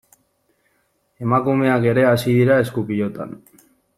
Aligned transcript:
Emakumeak 1.25 1.85
ere 1.91 2.07
hasi 2.13 2.35
dira 2.39 2.57
esku-pilotan. 2.65 3.39